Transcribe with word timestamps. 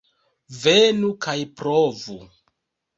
Venu 0.61 1.13
kaj 1.27 1.37
provu! 1.63 2.21